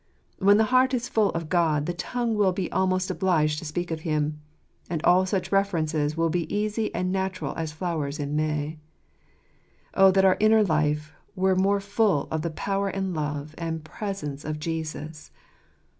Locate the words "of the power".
12.31-12.89